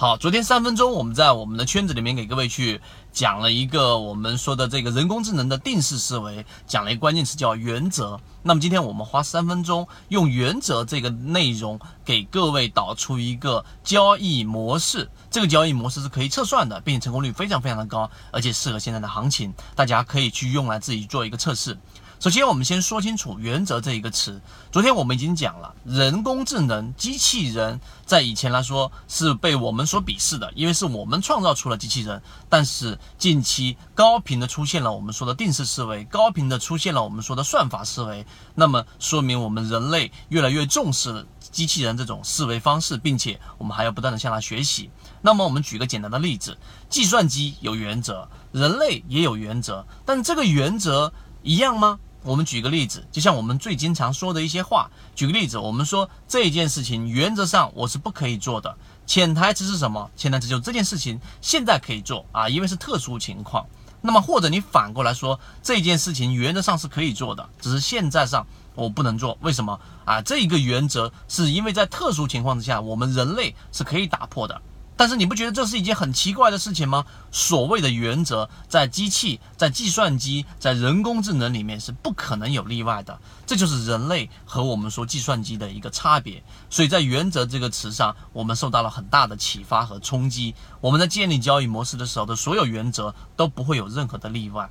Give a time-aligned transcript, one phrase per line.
[0.00, 2.80] 好，昨天三分钟我们在我们的圈子里面给各位去
[3.12, 8.18] 讲了一个我们说的这个人工智能的定式思维，讲了一个关键词叫原则。
[8.42, 21.78] 那么今天我们花三分钟用原则这个内容给各位导出一个交易模式，这个交易模式是可以测算的，并且成功率非常非常的高，而且适合现在的行情，大家可以去用来自己做一个测试。
[22.20, 24.42] 首先，我们先说清楚“原则”这一个词。
[24.70, 32.20] 昨天我们已经讲了，人工智能、机器人在以前来说是被我们所鄙视的，因为是我们创造出了机器人。
[32.50, 44.90] 但是近期高频的出现了我们说的定式思维，高频的出现了我们说的算法思维，那么说明我们人类越来越重视机器人这种思维方式，并且我们还要不断的向它学习。
[45.22, 46.58] 那么我们举个简单的例子，
[46.90, 51.98] 计算机有原则，人类也有原则，但这个原则一样吗？
[52.22, 54.90] 我们举个例子，就像我们最经常说的一些话。
[55.14, 58.76] 举个例子，我们说这件事情原则上我是不可以做的。
[59.06, 60.10] 潜台词是什么？
[60.16, 63.66] 潜台词就是这件事情现在可以做啊，因为是特殊情况。
[64.02, 69.36] 那么或者你反过来说，这件事情原则上是可以做的，只是现在上我不能做。
[69.40, 70.22] 为什么啊？
[70.22, 74.60] 这一个原则是因为在特殊情况之下，我们人类是可以打破的。
[75.00, 77.06] 但是你不觉得这是一件很奇怪的事情吗？
[77.32, 86.44] 所谓的原则，在机器、在计算机、在人工智能里面是不可能有例外的，这就是人类和我们说计算机的一个差别。
[86.68, 90.54] 所以在“原则”这个词上，我们受到了很大的启发和冲击。
[90.82, 94.68] 我们在建立交易模式的时候的所有原则都不会有任何的例外。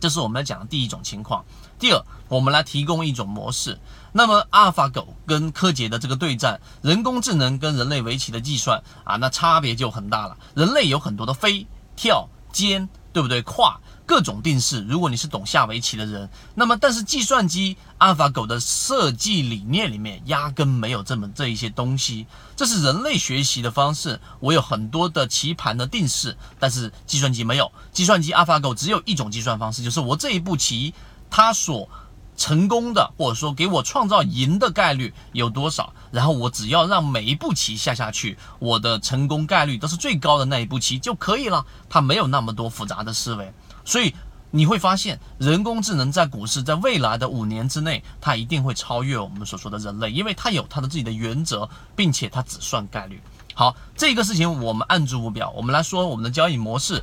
[0.00, 1.44] 这是我们要讲的第一种情况。
[1.78, 3.78] 第二，我们来提供一种模式。
[4.12, 10.36] 那么，阿尔法狗跟柯洁的这个对战，人工智能跟人类围棋的计算啊，那差别就很大了。
[10.54, 11.66] 人类有很多的飞、
[11.96, 13.42] 跳、尖，对不对？
[13.42, 13.78] 跨。
[14.06, 24.20] 各种定式，如果你是懂下围棋的人，那么但是计算机阿尔法狗的设计理念里面压根没有这么这一些东西，这是人类学习的方式。
[24.38, 27.70] 我有很多的棋盘的定式，但是计算机没有。
[27.92, 30.94] 计算机阿尔法狗只有一种计算方式，就是我这一步棋
[31.28, 31.88] 它所
[32.36, 41.64] 成功的，或者说给我创造赢的概率有多少，然后我只要让每一步棋下下去，我的成功概率都是最高的那一步棋就可以了。
[41.88, 43.52] 它没有那么多复杂的思维。
[43.86, 44.14] 所以
[44.50, 53.22] 你会发现，人工智能在股市在未来的五年之内，它一定会超越我们所说的人类，因为它有它的自己的原则，并且它只算概率。
[53.54, 55.50] 好，这个事情我们按住不表。
[55.56, 57.02] 我们来说我们的交易模式。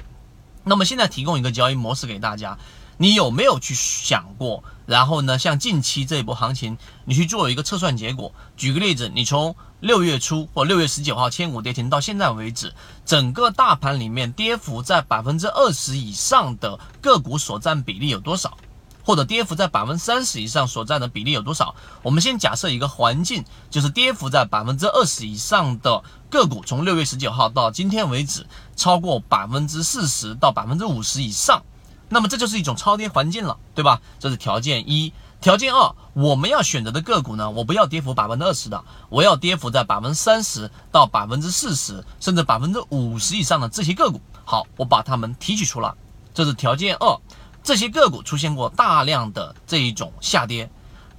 [0.64, 2.58] 那么现在提供一个交易模式给大家。
[2.98, 4.64] 你有没有去想过？
[4.86, 8.34] 然后呢，像近期这一波行情，你去做一个测算结果。
[8.58, 12.74] 举个例子，你从六月初或六月十九号千股跌停到现在为止，
[13.06, 18.58] 整个大盘里面跌幅在百分之二十以上的个股所占比例有多少？
[19.06, 21.76] 或者跌幅在百分之三十以上所占的比例有多少？
[22.02, 31.64] 我们先假设一个环境，就是跌幅在百分之二十以上的个股，从六月十九号到今天为止，超过百分之四十到百分之五十以上。
[32.14, 34.00] 那么这就是一种超跌环境了，对吧？
[34.20, 35.12] 这是条件一。
[35.42, 44.22] 条件二，我们要选择的个股呢，我不要跌幅百分之二十的，我要跌幅在百分之三十到百分之四十，甚至百分之五十以上的这些个股。
[44.46, 45.92] 好，我把它们提取出来。
[46.34, 47.20] 这是条件二，
[47.62, 50.70] 这些个股出现过大量的这一种下跌。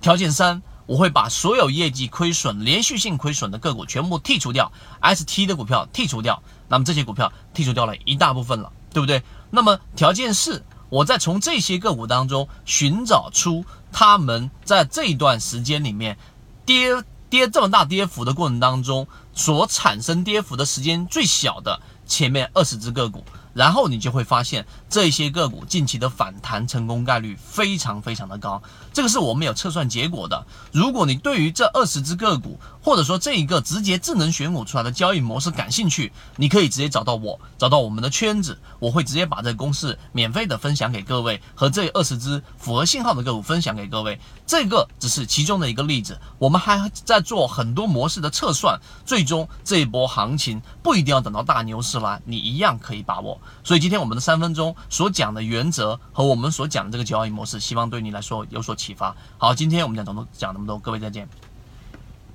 [0.01, 4.73] 条件三，我会把所有业绩亏损、连续性亏损的个股全部剔除掉
[5.03, 6.43] ，ST 的股票剔除掉。
[6.69, 9.23] 那么这些股票剔除掉了一大部分了，对不对？
[9.51, 10.65] 那么条件四。
[10.89, 16.17] 我在从这些个股当中寻找出他们在这一段时间里面
[16.65, 23.25] 跌跌这么大跌幅的过程当中所产生跌幅的时间最小的前面二十只个股。
[23.55, 28.61] 然后你就会发现这些个股近期的反弹成功概率非常非常的高，
[28.93, 30.45] 这个是我们有测算结果的。
[30.73, 44.19] 如果你对于这二十只个股，或者说这一个直接智能选股出来的交易模式感兴趣，你可以直接找到我，找到我们的圈子，我会直接把这个公式免费的分享给各位，和这二十只符合信号的个股分享给各位。
[44.47, 53.41] 这个只是其中的一个例子，我们还在做很多模式的测算，最中这一波行情不一定要等到大牛市来，你一样可以把握。
[53.63, 59.17] 所以今天我们的三分钟所讲的原则和我们所讲的这个交易模式，希望对你来说有所启发。
[59.39, 61.29] 好，今天我们讲这么多，讲那么多，各位再见。